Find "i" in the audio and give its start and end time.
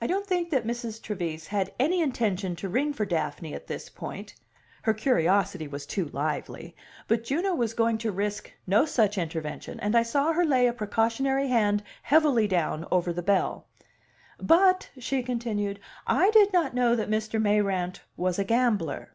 0.00-0.06, 9.94-10.04, 16.06-16.30